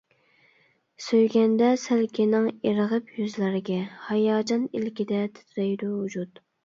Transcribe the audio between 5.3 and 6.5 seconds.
تىترەيدۇ ۋۇجۇد.